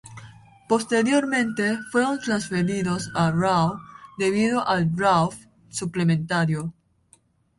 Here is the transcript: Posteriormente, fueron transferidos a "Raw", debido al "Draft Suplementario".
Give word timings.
Posteriormente, 0.67 1.77
fueron 1.91 2.17
transferidos 2.19 3.11
a 3.13 3.29
"Raw", 3.29 3.77
debido 4.17 4.67
al 4.67 4.95
"Draft 4.95 5.43
Suplementario". 5.69 6.73